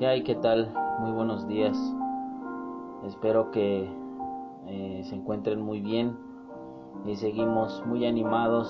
[0.00, 0.22] ¿Qué hay?
[0.22, 0.72] ¿Qué tal?
[1.00, 1.76] Muy buenos días.
[3.04, 3.86] Espero que
[4.66, 6.16] eh, se encuentren muy bien
[7.04, 8.66] y seguimos muy animados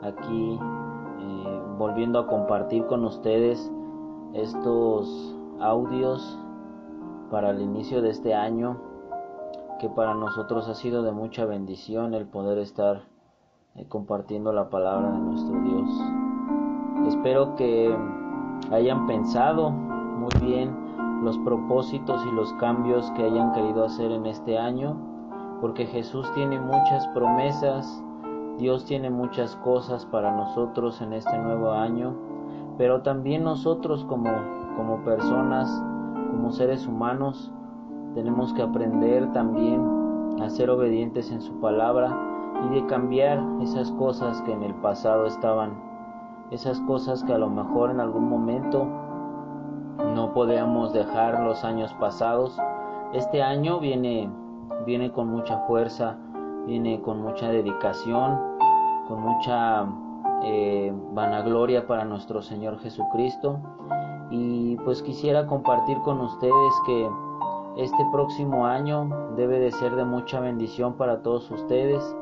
[0.00, 3.68] aquí eh, volviendo a compartir con ustedes
[4.32, 6.38] estos audios
[7.32, 8.80] para el inicio de este año
[9.80, 13.08] que para nosotros ha sido de mucha bendición el poder estar
[13.74, 15.90] eh, compartiendo la palabra de nuestro Dios.
[17.08, 17.92] Espero que
[18.70, 19.90] hayan pensado
[20.22, 20.70] muy bien
[21.22, 24.96] los propósitos y los cambios que hayan querido hacer en este año,
[25.60, 28.02] porque Jesús tiene muchas promesas,
[28.58, 32.14] Dios tiene muchas cosas para nosotros en este nuevo año,
[32.78, 34.30] pero también nosotros como,
[34.76, 35.68] como personas,
[36.30, 37.52] como seres humanos,
[38.14, 39.80] tenemos que aprender también
[40.40, 42.16] a ser obedientes en su palabra
[42.66, 45.72] y de cambiar esas cosas que en el pasado estaban,
[46.50, 48.86] esas cosas que a lo mejor en algún momento
[49.98, 52.58] no podíamos dejar los años pasados.
[53.12, 54.30] Este año viene,
[54.86, 56.16] viene con mucha fuerza,
[56.66, 58.38] viene con mucha dedicación,
[59.08, 59.86] con mucha
[60.44, 63.58] eh, vanagloria para nuestro Señor Jesucristo.
[64.30, 67.10] Y pues quisiera compartir con ustedes que
[67.76, 72.16] este próximo año debe de ser de mucha bendición para todos ustedes,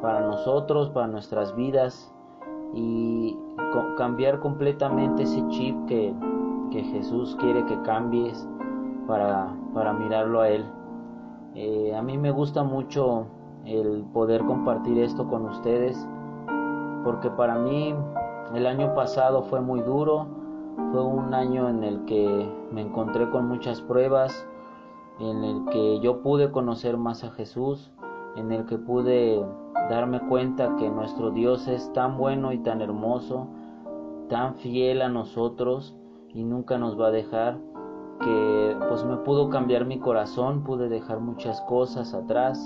[0.00, 2.12] para nosotros, para nuestras vidas
[2.74, 3.36] y
[3.96, 6.14] cambiar completamente ese chip que,
[6.70, 8.48] que Jesús quiere que cambies
[9.06, 10.64] para, para mirarlo a Él.
[11.54, 13.26] Eh, a mí me gusta mucho
[13.64, 16.08] el poder compartir esto con ustedes
[17.04, 17.94] porque para mí
[18.54, 20.26] el año pasado fue muy duro,
[20.92, 24.46] fue un año en el que me encontré con muchas pruebas,
[25.18, 27.90] en el que yo pude conocer más a Jesús,
[28.36, 29.44] en el que pude
[29.90, 33.48] darme cuenta que nuestro Dios es tan bueno y tan hermoso,
[34.28, 35.96] tan fiel a nosotros
[36.38, 37.58] y nunca nos va a dejar,
[38.20, 42.64] que pues me pudo cambiar mi corazón, pude dejar muchas cosas atrás,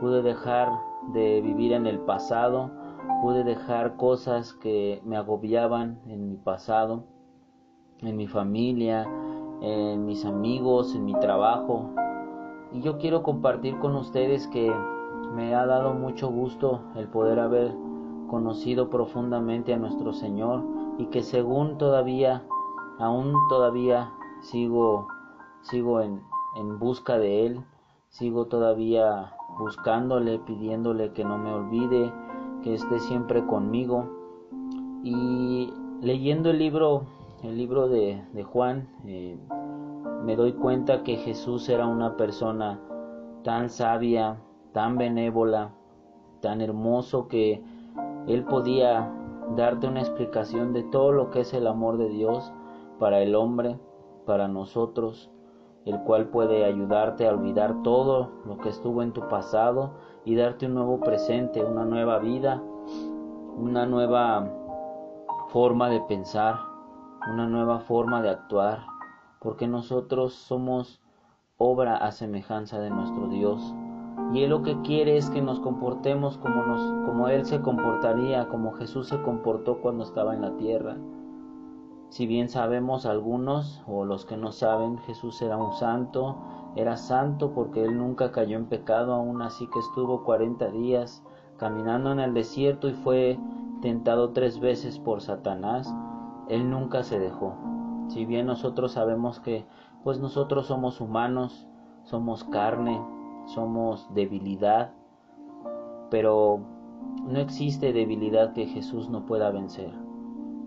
[0.00, 0.68] pude dejar
[1.14, 2.70] de vivir en el pasado,
[3.22, 7.04] pude dejar cosas que me agobiaban en mi pasado,
[8.02, 9.08] en mi familia,
[9.62, 11.88] en mis amigos, en mi trabajo.
[12.70, 14.70] Y yo quiero compartir con ustedes que
[15.34, 17.74] me ha dado mucho gusto el poder haber
[18.28, 20.62] conocido profundamente a nuestro Señor
[20.98, 22.44] y que según todavía,
[22.98, 25.08] aún todavía sigo,
[25.62, 26.22] sigo en,
[26.56, 27.64] en busca de Él,
[28.08, 32.12] sigo todavía buscándole, pidiéndole que no me olvide,
[32.62, 34.08] que esté siempre conmigo.
[35.02, 37.06] Y leyendo el libro
[37.42, 39.38] el libro de, Juan, eh,
[40.24, 42.80] me doy cuenta que Jesús era una persona
[43.44, 44.38] tan sabia,
[44.72, 45.70] tan benévola,
[46.40, 47.62] tan hermoso que
[48.26, 49.12] él podía
[49.54, 52.52] darte una explicación de todo lo que es el amor de Dios
[52.98, 53.78] para el hombre,
[54.24, 55.30] para nosotros,
[55.84, 59.92] el cual puede ayudarte a olvidar todo lo que estuvo en tu pasado
[60.24, 62.62] y darte un nuevo presente, una nueva vida,
[63.56, 64.52] una nueva
[65.48, 66.56] forma de pensar,
[67.32, 68.80] una nueva forma de actuar,
[69.40, 71.00] porque nosotros somos
[71.56, 73.74] obra a semejanza de nuestro Dios.
[74.32, 78.48] Y Él lo que quiere es que nos comportemos como, nos, como Él se comportaría,
[78.48, 80.96] como Jesús se comportó cuando estaba en la tierra.
[82.08, 86.36] Si bien sabemos algunos, o los que no saben, Jesús era un santo,
[86.76, 91.24] era santo porque Él nunca cayó en pecado, aún así que estuvo 40 días
[91.58, 93.38] caminando en el desierto y fue
[93.82, 95.92] tentado tres veces por Satanás.
[96.48, 97.54] Él nunca se dejó.
[98.08, 99.66] Si bien nosotros sabemos que
[100.04, 101.66] pues nosotros somos humanos,
[102.04, 103.02] somos carne,
[103.46, 104.92] somos debilidad,
[106.10, 106.60] pero
[107.26, 109.92] no existe debilidad que Jesús no pueda vencer.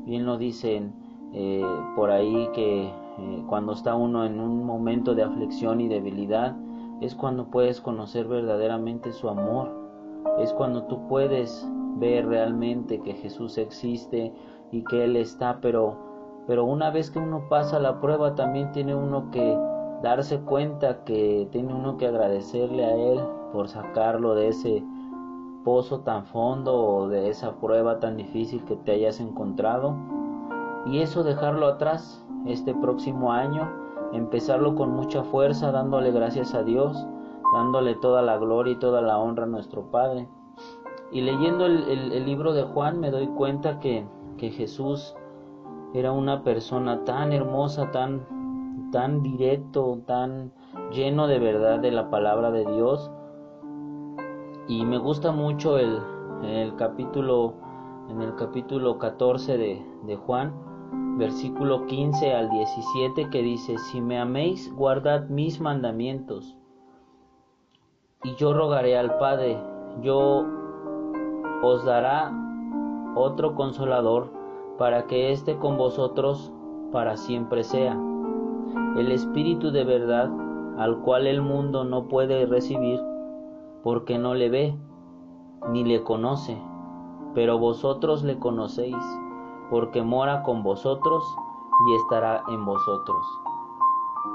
[0.03, 1.63] Bien lo dicen eh,
[1.95, 6.55] por ahí que eh, cuando está uno en un momento de aflicción y debilidad
[7.01, 9.69] es cuando puedes conocer verdaderamente su amor,
[10.39, 11.67] es cuando tú puedes
[11.97, 14.33] ver realmente que Jesús existe
[14.71, 15.97] y que Él está, pero,
[16.47, 19.57] pero una vez que uno pasa la prueba también tiene uno que
[20.01, 23.19] darse cuenta que tiene uno que agradecerle a Él
[23.53, 24.83] por sacarlo de ese
[25.63, 29.95] pozo tan fondo o de esa prueba tan difícil que te hayas encontrado
[30.85, 33.69] y eso dejarlo atrás este próximo año,
[34.13, 37.05] empezarlo con mucha fuerza, dándole gracias a Dios,
[37.53, 40.27] dándole toda la gloria y toda la honra a nuestro Padre.
[41.11, 44.05] Y leyendo el libro de Juan me doy cuenta que
[44.39, 45.13] que Jesús
[45.93, 48.25] era una persona tan hermosa, tan,
[48.91, 50.51] tan directo, tan
[50.91, 53.11] lleno de verdad de la palabra de Dios.
[54.67, 55.99] Y me gusta mucho el,
[56.43, 57.53] el capítulo,
[58.09, 60.53] en el capítulo 14 de, de Juan,
[61.19, 66.55] versículo 15 al 17 que dice, si me améis, guardad mis mandamientos.
[68.23, 69.61] Y yo rogaré al Padre,
[70.01, 70.45] yo
[71.61, 72.31] os dará
[73.15, 74.31] otro consolador
[74.77, 76.51] para que esté con vosotros
[76.91, 77.99] para siempre sea.
[78.97, 80.31] El Espíritu de verdad,
[80.77, 82.99] al cual el mundo no puede recibir,
[83.83, 84.75] porque no le ve,
[85.69, 86.57] ni le conoce,
[87.33, 88.95] pero vosotros le conocéis,
[89.69, 91.23] porque mora con vosotros
[91.87, 93.25] y estará en vosotros.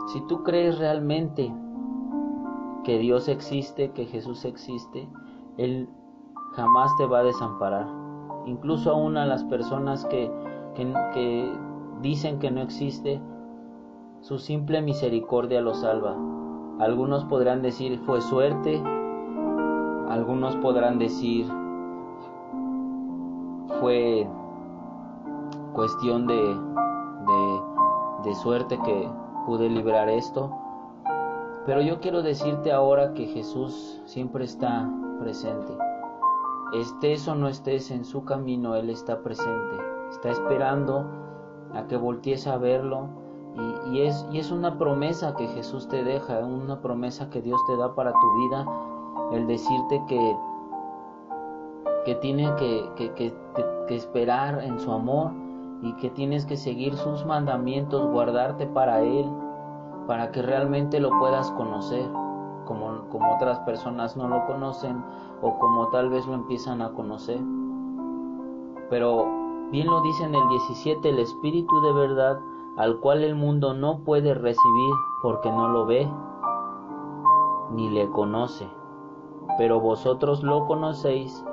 [0.07, 1.53] Si tú crees realmente
[2.85, 5.09] que Dios existe, que Jesús existe,
[5.57, 5.89] Él
[6.53, 7.87] jamás te va a desamparar.
[8.47, 10.31] Incluso aún a las personas que,
[10.75, 11.59] que,
[12.01, 13.21] dicen que no existe,
[14.21, 16.17] su simple misericordia los salva.
[16.79, 18.83] Algunos podrán decir fue suerte,
[20.09, 21.47] algunos podrán decir
[23.81, 24.29] fue
[25.75, 27.61] cuestión de, de,
[28.25, 29.11] de suerte que
[29.45, 30.51] pude librar esto.
[31.67, 34.89] Pero yo quiero decirte ahora que Jesús siempre está
[35.21, 35.77] presente.
[36.75, 39.77] Estés o no estés en su camino, Él está presente.
[40.11, 41.05] Está esperando
[41.75, 43.09] a que voltees a verlo.
[43.93, 47.77] Y, es, y es una promesa que Jesús te deja, una promesa que Dios te
[47.77, 48.67] da para tu vida,
[49.33, 50.37] el decirte que,
[52.05, 55.31] que tienes que, que, que esperar en su amor
[55.85, 59.31] y que tienes que seguir sus mandamientos, guardarte para Él,
[60.07, 62.11] para que realmente lo puedas conocer,
[62.65, 65.05] como, como otras personas no lo conocen
[65.43, 67.39] o como tal vez lo empiezan a conocer.
[68.89, 69.27] Pero
[69.71, 72.41] bien lo dice en el 17, el Espíritu de verdad,
[72.79, 76.11] al cual el mundo no puede recibir porque no lo ve
[77.73, 78.67] ni le conoce.
[79.59, 81.45] Pero vosotros lo conocéis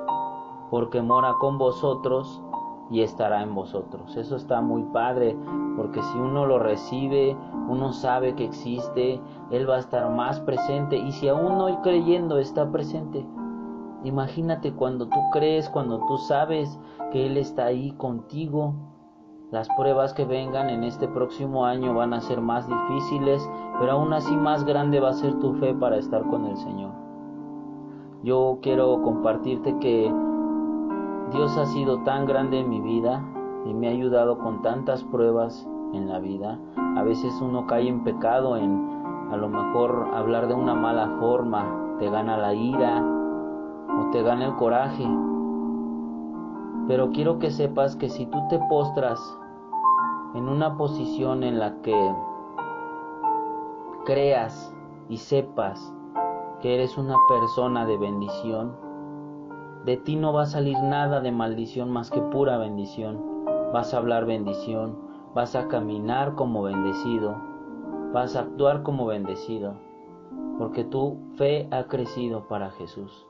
[0.70, 2.42] porque mora con vosotros
[2.92, 4.16] y estará en vosotros.
[4.16, 5.34] Eso está muy padre,
[5.76, 7.34] porque si uno lo recibe,
[7.68, 9.18] uno sabe que existe,
[9.50, 13.26] Él va a estar más presente y si aún no creyendo está presente,
[14.04, 16.78] imagínate cuando tú crees, cuando tú sabes
[17.10, 18.74] que Él está ahí contigo,
[19.50, 23.48] las pruebas que vengan en este próximo año van a ser más difíciles,
[23.80, 26.90] pero aún así más grande va a ser tu fe para estar con el Señor.
[28.22, 30.12] Yo quiero compartirte que
[31.32, 33.24] Dios ha sido tan grande en mi vida
[33.64, 36.58] y me ha ayudado con tantas pruebas en la vida.
[36.96, 41.96] A veces uno cae en pecado, en a lo mejor hablar de una mala forma,
[41.98, 43.02] te gana la ira
[43.98, 45.08] o te gana el coraje.
[46.86, 49.18] Pero quiero que sepas que si tú te postras
[50.34, 52.14] en una posición en la que
[54.04, 54.74] creas
[55.08, 55.94] y sepas
[56.60, 58.91] que eres una persona de bendición,
[59.84, 63.20] de ti no va a salir nada de maldición más que pura bendición.
[63.72, 64.96] Vas a hablar bendición,
[65.34, 67.36] vas a caminar como bendecido,
[68.12, 69.74] vas a actuar como bendecido,
[70.58, 73.26] porque tu fe ha crecido para Jesús.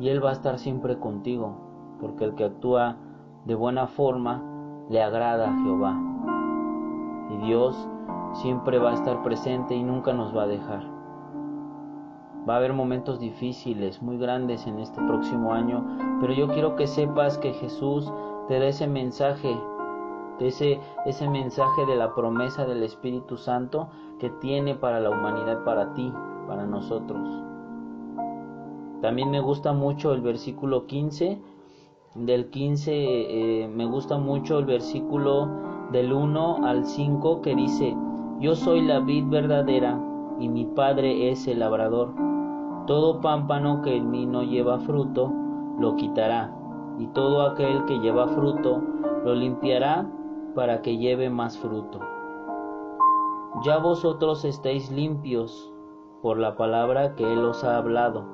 [0.00, 2.96] Y Él va a estar siempre contigo, porque el que actúa
[3.44, 4.42] de buena forma
[4.88, 6.00] le agrada a Jehová.
[7.30, 7.88] Y Dios
[8.34, 10.91] siempre va a estar presente y nunca nos va a dejar.
[12.48, 16.88] Va a haber momentos difíciles, muy grandes en este próximo año, pero yo quiero que
[16.88, 18.12] sepas que Jesús
[18.48, 19.56] te da ese mensaje,
[20.40, 23.88] ese, ese mensaje de la promesa del Espíritu Santo
[24.18, 26.12] que tiene para la humanidad, para ti,
[26.48, 27.28] para nosotros.
[29.00, 31.40] También me gusta mucho el versículo 15.
[32.14, 35.48] Del 15 eh, me gusta mucho el versículo
[35.92, 37.96] del 1 al 5 que dice,
[38.40, 39.98] yo soy la vid verdadera
[40.38, 42.31] y mi padre es el labrador.
[42.86, 45.32] Todo pámpano que en mí no lleva fruto,
[45.78, 46.52] lo quitará,
[46.98, 48.82] y todo aquel que lleva fruto,
[49.24, 50.10] lo limpiará
[50.54, 52.00] para que lleve más fruto.
[53.64, 55.72] Ya vosotros estáis limpios
[56.22, 58.24] por la palabra que Él os ha hablado.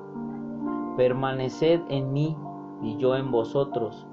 [0.97, 2.35] Permaneced en mí
[2.81, 4.07] y yo en vosotros,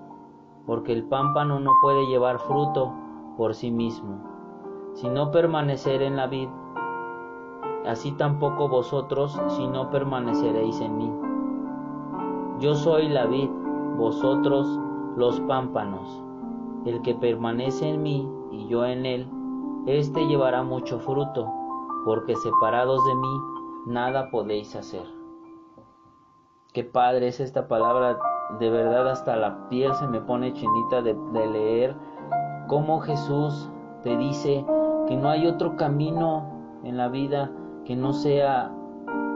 [0.66, 2.92] porque el pámpano no puede llevar fruto
[3.36, 4.18] por sí mismo,
[4.94, 6.48] sino permanecer en la vid
[7.86, 11.12] así tampoco vosotros si no permaneceréis en mí.
[12.58, 13.50] Yo soy la vid,
[13.96, 14.78] vosotros
[15.16, 16.22] los pámpanos.
[16.84, 19.30] El que permanece en mí y yo en él,
[19.86, 21.52] éste llevará mucho fruto,
[22.04, 23.40] porque separados de mí
[23.86, 25.04] nada podéis hacer.
[26.72, 28.18] Qué padre es esta palabra,
[28.58, 31.96] de verdad hasta la piel se me pone chinita de, de leer
[32.68, 33.70] cómo Jesús
[34.02, 34.64] te dice
[35.08, 36.46] que no hay otro camino
[36.84, 37.50] en la vida
[37.86, 38.72] que no sea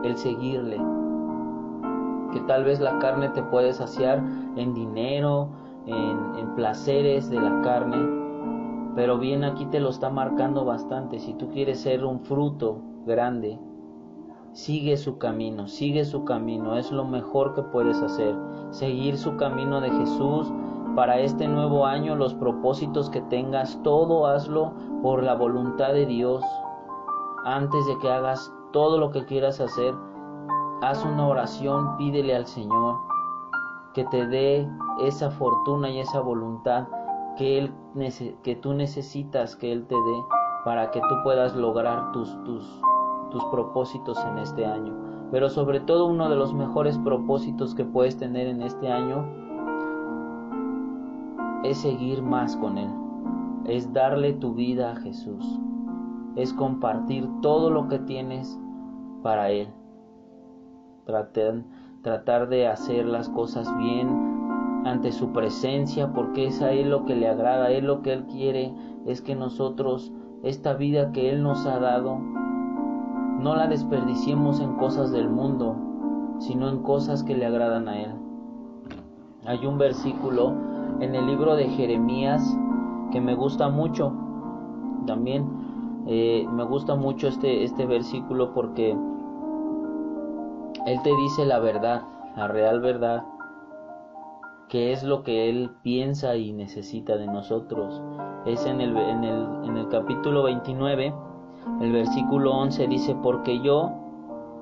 [0.03, 0.77] el seguirle.
[2.33, 4.21] Que tal vez la carne te puede saciar
[4.55, 5.49] en dinero,
[5.85, 7.97] en, placeres de la carne,
[8.95, 11.19] Pero bien aquí te lo está marcando bastante.
[11.19, 13.57] Si tú quieres ser un fruto grande,
[14.51, 16.75] sigue su camino, sigue su camino.
[16.75, 18.35] Es lo mejor que puedes hacer.
[18.71, 20.51] Seguir su camino de Jesús.
[20.93, 26.43] Para este nuevo año, los propósitos que tengas, todo hazlo por la voluntad de Dios.
[27.45, 29.93] Antes de que hagas todo lo que quieras hacer,
[30.81, 32.97] haz una oración, pídele al Señor
[33.93, 34.69] que te dé
[35.01, 36.87] esa fortuna y esa voluntad
[37.37, 37.73] que, él,
[38.43, 40.23] que tú necesitas que Él te dé
[40.63, 42.81] para que tú puedas lograr tus, tus,
[43.31, 44.93] tus propósitos en este año.
[45.31, 49.25] Pero sobre todo uno de los mejores propósitos que puedes tener en este año
[51.63, 52.89] es seguir más con Él,
[53.65, 55.59] es darle tu vida a Jesús,
[56.35, 58.59] es compartir todo lo que tienes
[59.21, 59.67] para Él.
[61.05, 61.63] Tratar,
[62.01, 64.31] tratar de hacer las cosas bien
[64.85, 68.13] ante su presencia, porque es a Él lo que le agrada, a Él lo que
[68.13, 68.73] Él quiere
[69.05, 70.11] es que nosotros,
[70.43, 75.75] esta vida que Él nos ha dado, no la desperdiciemos en cosas del mundo,
[76.39, 78.11] sino en cosas que le agradan a Él.
[79.45, 80.53] Hay un versículo
[80.99, 82.57] en el libro de Jeremías
[83.11, 84.13] que me gusta mucho,
[85.05, 85.60] también
[86.07, 88.91] eh, me gusta mucho este, este versículo porque
[90.85, 92.03] Él te dice la verdad,
[92.35, 93.23] la real verdad,
[94.69, 98.01] qué es lo que Él piensa y necesita de nosotros.
[98.45, 101.13] Es en el, en el, en el capítulo 29,
[101.81, 103.91] el versículo 11 dice, porque yo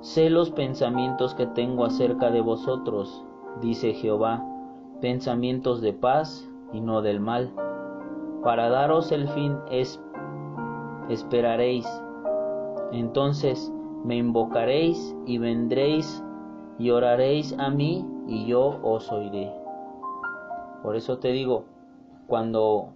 [0.01, 3.24] sé los pensamientos que tengo acerca de vosotros,
[3.62, 4.43] dice Jehová,
[5.00, 7.53] pensamientos de paz y no del mal.
[8.43, 10.01] Para daros el fin es
[11.09, 11.85] esperaréis.
[12.91, 13.71] Entonces
[14.05, 16.23] me invocaréis y vendréis
[16.77, 19.51] y oraréis a mí y yo os oiré.
[20.81, 21.65] Por eso te digo,
[22.27, 22.89] cuando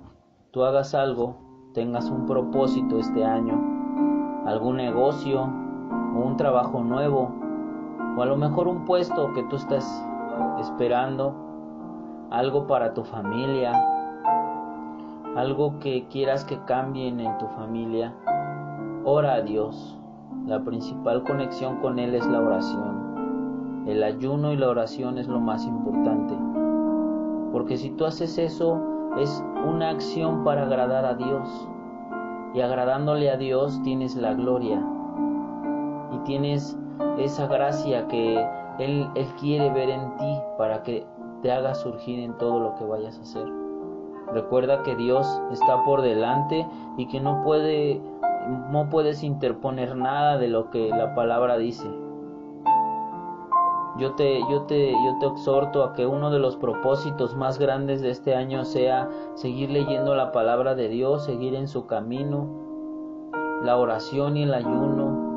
[0.51, 1.35] tú hagas algo,
[1.73, 3.59] tengas un propósito este año,
[4.45, 5.49] algún negocio
[6.15, 7.31] un trabajo nuevo,
[8.17, 10.05] o a lo mejor un puesto que tú estás
[10.59, 11.33] esperando,
[12.29, 13.73] algo para tu familia,
[15.35, 18.13] algo que quieras que cambien en tu familia,
[19.03, 19.97] ora a Dios.
[20.45, 23.83] La principal conexión con Él es la oración.
[23.87, 26.35] El ayuno y la oración es lo más importante.
[27.51, 28.79] Porque si tú haces eso,
[29.17, 31.67] es una acción para agradar a Dios.
[32.53, 34.83] Y agradándole a Dios tienes la gloria.
[36.11, 36.77] Y tienes
[37.17, 38.45] esa gracia que
[38.79, 39.07] Él,
[39.39, 41.05] quiere ver en ti para que
[41.41, 43.62] te haga surgir en todo lo que vayas a hacer.
[44.33, 48.01] Recuerda que Dios está por delante y que no puede
[48.71, 51.89] no puedes interponer nada de lo que la palabra dice.
[53.97, 58.01] Yo te, yo, te, yo te exhorto a que uno de los propósitos más grandes
[58.01, 62.49] de este año sea seguir leyendo la palabra de Dios, seguir en su camino,
[63.63, 65.31] la oración y el ayuno,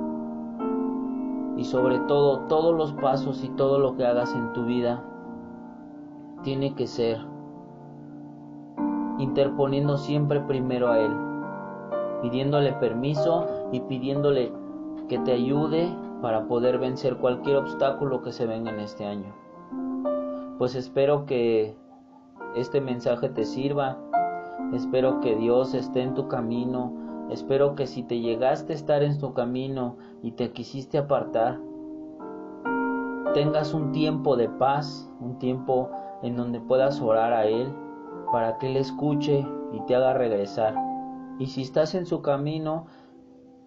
[1.59, 5.05] y sobre todo todos los pasos y todo lo que hagas en tu vida
[6.43, 7.19] tiene que ser
[9.18, 11.12] interponiendo siempre primero a Él,
[12.23, 14.52] pidiéndole permiso y pidiéndole
[15.08, 15.88] que te ayude
[16.23, 19.35] para poder vencer cualquier obstáculo que se venga en este año.
[20.58, 21.76] Pues espero que
[22.54, 23.99] este mensaje te sirva,
[24.73, 26.92] espero que Dios esté en tu camino,
[27.30, 31.61] espero que si te llegaste a estar en tu camino y te quisiste apartar,
[33.35, 35.90] tengas un tiempo de paz, un tiempo
[36.23, 37.68] en donde puedas orar a Él
[38.37, 40.75] para que Él escuche y te haga regresar.
[41.38, 42.85] Y si estás en su camino,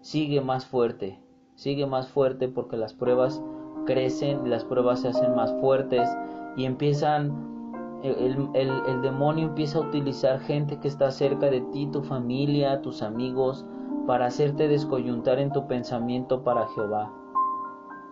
[0.00, 1.18] sigue más fuerte,
[1.56, 3.42] sigue más fuerte porque las pruebas
[3.84, 6.08] crecen, las pruebas se hacen más fuertes
[6.56, 12.04] y empiezan, el, el, demonio empieza a utilizar gente que está cerca de ti, tu
[12.04, 13.66] familia, tus amigos,
[14.06, 17.12] para hacerte descoyuntar en tu pensamiento para Jehová.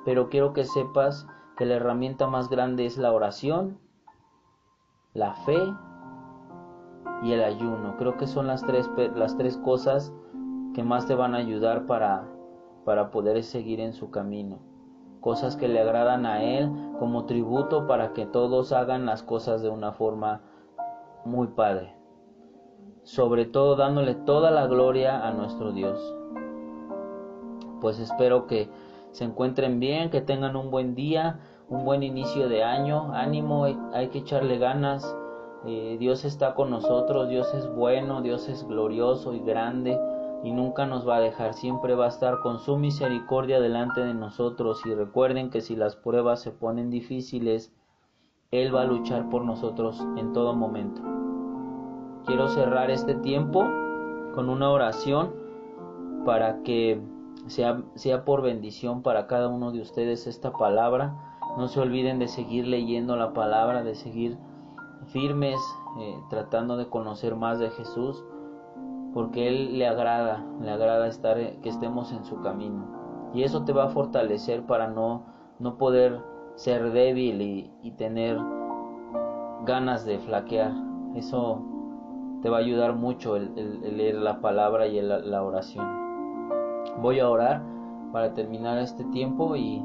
[0.05, 1.25] Pero quiero que sepas
[1.57, 3.79] que la herramienta más grande es la oración,
[5.15, 5.57] la fe
[7.23, 7.97] y el ayuno.
[7.99, 10.13] Creo que son las tres, las tres cosas
[10.75, 12.29] que más te van a ayudar para
[12.89, 14.61] para poder seguir en su camino,
[15.21, 19.69] cosas que le agradan a Él como tributo para que todos hagan las cosas de
[19.69, 20.41] una forma
[21.27, 21.95] muy padre,
[23.03, 26.17] sobre todo dándole toda la gloria a nuestro Dios.
[27.83, 28.71] Pues espero que
[29.11, 34.09] se encuentren bien, que tengan un buen día, un buen inicio de año, ánimo, hay
[34.09, 35.15] que echarle ganas.
[35.71, 40.01] Eh, Dios está con nosotros, Dios es bueno, Dios es glorioso y grande
[40.43, 44.15] y nunca nos va a dejar, siempre va a estar con su misericordia delante de
[44.15, 47.71] nosotros y recuerden que si las pruebas se ponen difíciles,
[48.51, 51.03] Él va a luchar por nosotros en todo momento.
[52.25, 53.61] Quiero cerrar este tiempo
[54.35, 55.35] con una oración
[56.25, 56.99] para que
[57.47, 61.15] sea, sea por bendición para cada uno de ustedes esta palabra.
[61.59, 64.39] No se olviden de seguir leyendo la palabra, de seguir
[65.13, 65.59] firmes,
[66.01, 68.25] eh, tratando de conocer más de Jesús,
[69.15, 72.87] porque Él le agrada, le agrada estar, eh, que estemos en su camino.
[73.35, 75.25] Y eso te va a fortalecer para no,
[75.59, 76.21] no poder
[76.55, 78.39] ser débil y, tener
[79.65, 80.73] ganas de flaquear.
[81.15, 81.63] Eso
[82.43, 85.87] te va a ayudar mucho el, leer la palabra y la oración.
[87.03, 87.63] Voy a orar
[88.13, 89.83] para terminar este tiempo y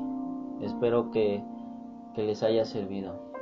[0.61, 1.43] espero que,
[2.13, 3.32] que les haya servido.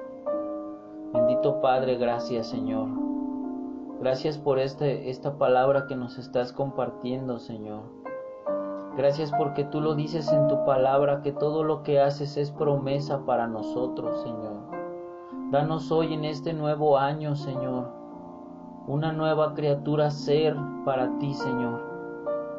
[1.13, 2.87] Bendito Padre, gracias Señor.
[3.99, 7.83] Gracias por este, esta palabra que nos estás compartiendo, Señor.
[8.97, 13.25] Gracias porque tú lo dices en tu palabra, que todo lo que haces es promesa
[13.25, 14.71] para nosotros, Señor.
[15.51, 17.89] Danos hoy en este nuevo año, Señor,
[18.87, 21.91] una nueva criatura ser para ti, Señor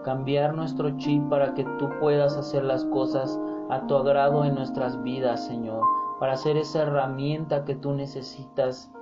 [0.02, 3.38] cambiar nuestro chip para que tú puedas hacer las cosas
[3.70, 5.80] a tu agrado en nuestras vidas, Señor,
[6.22, 8.92] para ser esa herramienta que tú necesitas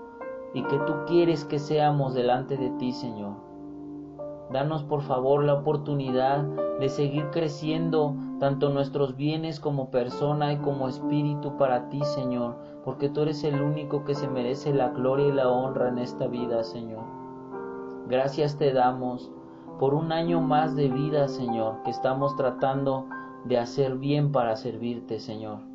[0.54, 3.34] y que tú quieres que seamos delante de ti, Señor.
[4.50, 6.44] Danos por favor la oportunidad
[6.78, 13.10] de seguir creciendo tanto nuestros bienes como persona y como espíritu para ti, Señor, porque
[13.10, 16.64] tú eres el único que se merece la gloria y la honra en esta vida,
[16.64, 17.04] Señor.
[18.08, 19.30] Gracias te damos
[19.78, 23.04] por un año más de vida, Señor, que estamos tratando
[23.44, 25.69] de hacer bien para servirte, Señor.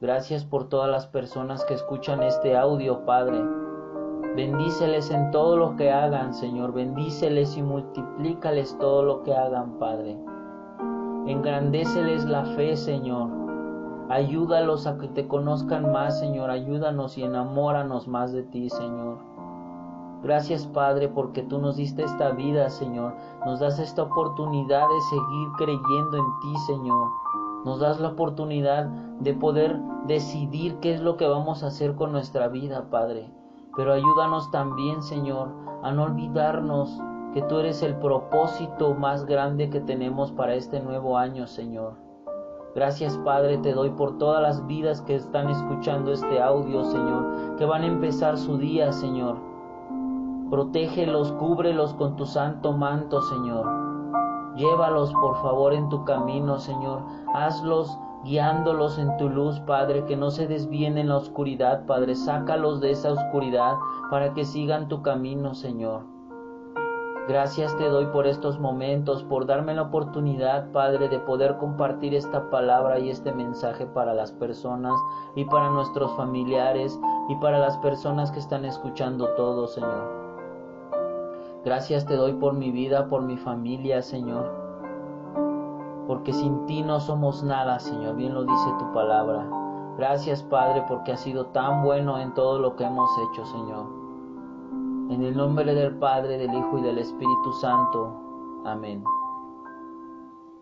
[0.00, 3.40] Gracias por todas las personas que escuchan este audio, Padre.
[4.34, 6.72] Bendíceles en todo lo que hagan, Señor.
[6.72, 10.18] Bendíceles y multiplícales todo lo que hagan, Padre.
[11.26, 13.30] Engrandéceles la fe, Señor.
[14.08, 16.50] Ayúdalos a que te conozcan más, Señor.
[16.50, 19.18] Ayúdanos y enamóranos más de ti, Señor.
[20.24, 23.14] Gracias Padre porque tú nos diste esta vida, Señor.
[23.44, 27.08] Nos das esta oportunidad de seguir creyendo en ti, Señor.
[27.64, 28.86] Nos das la oportunidad
[29.20, 33.30] de poder decidir qué es lo que vamos a hacer con nuestra vida, Padre.
[33.76, 35.50] Pero ayúdanos también, Señor,
[35.82, 37.00] a no olvidarnos
[37.32, 41.94] que tú eres el propósito más grande que tenemos para este nuevo año, Señor.
[42.74, 47.64] Gracias Padre, te doy por todas las vidas que están escuchando este audio, Señor, que
[47.64, 49.54] van a empezar su día, Señor
[50.50, 53.93] Protégelos, cúbrelos con tu santo manto, Señor.
[54.56, 57.02] Llévalos, por favor, en tu camino, Señor.
[57.34, 62.14] Hazlos guiándolos en tu luz, Padre, que no se desvíen en la oscuridad, Padre.
[62.14, 63.76] Sácalos de esa oscuridad
[64.10, 66.14] para que sigan tu camino, Señor.
[67.26, 72.50] Gracias te doy por estos momentos, por darme la oportunidad, Padre, de poder compartir esta
[72.50, 74.92] palabra y este mensaje para las personas
[75.34, 80.23] y para nuestros familiares y para las personas que están escuchando todo, Señor.
[81.64, 84.52] Gracias te doy por mi vida, por mi familia, Señor.
[86.06, 88.16] Porque sin ti no somos nada, Señor.
[88.16, 89.48] Bien lo dice tu palabra.
[89.96, 93.86] Gracias, Padre, porque has sido tan bueno en todo lo que hemos hecho, Señor.
[95.08, 98.12] En el nombre del Padre, del Hijo y del Espíritu Santo.
[98.66, 99.02] Amén.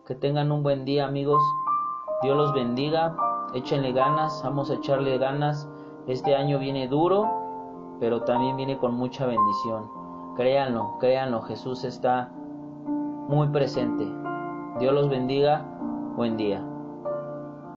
[0.06, 1.42] Que tengan un buen día, amigos.
[2.22, 3.16] Dios los bendiga.
[3.54, 4.40] Échenle ganas.
[4.44, 5.68] Vamos a echarle ganas.
[6.06, 7.28] Este año viene duro,
[7.98, 10.01] pero también viene con mucha bendición.
[10.36, 12.30] Créanlo, créanlo, Jesús está
[13.28, 14.06] muy presente.
[14.78, 15.64] Dios los bendiga.
[16.16, 16.62] Buen día.